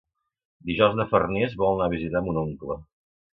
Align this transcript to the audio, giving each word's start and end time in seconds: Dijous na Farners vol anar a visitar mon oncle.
Dijous 0.69 0.95
na 0.99 1.05
Farners 1.11 1.53
vol 1.65 1.75
anar 1.77 1.91
a 1.91 1.93
visitar 1.97 2.23
mon 2.29 2.41
oncle. 2.47 2.79